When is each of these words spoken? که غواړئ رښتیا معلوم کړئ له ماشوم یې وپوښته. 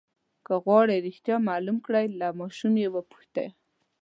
که 0.45 0.53
غواړئ 0.63 0.97
رښتیا 1.07 1.37
معلوم 1.49 1.77
کړئ 1.85 2.05
له 2.19 2.27
ماشوم 2.39 2.73
یې 2.81 2.87
وپوښته. 2.91 3.45